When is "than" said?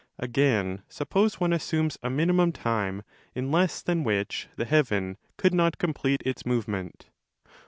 3.83-4.03